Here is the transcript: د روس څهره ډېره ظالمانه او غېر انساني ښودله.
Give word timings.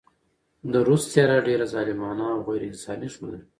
د 0.71 0.73
روس 0.87 1.03
څهره 1.13 1.37
ډېره 1.47 1.65
ظالمانه 1.73 2.25
او 2.33 2.39
غېر 2.47 2.61
انساني 2.71 3.07
ښودله. 3.13 3.39